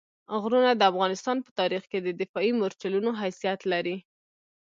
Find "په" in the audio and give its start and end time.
1.45-1.51